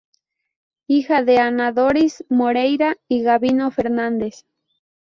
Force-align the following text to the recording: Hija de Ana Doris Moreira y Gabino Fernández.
Hija 0.87 1.21
de 1.23 1.37
Ana 1.37 1.71
Doris 1.73 2.25
Moreira 2.27 2.97
y 3.07 3.21
Gabino 3.21 3.69
Fernández. 3.69 4.45